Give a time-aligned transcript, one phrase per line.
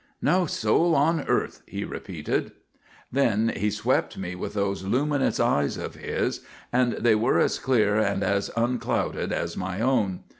[0.19, 2.53] "No soul on earth," he repeated.
[3.11, 6.41] Then he swept me with those luminous eyes of his,
[6.73, 10.23] and they were as clear and as unclouded as my own.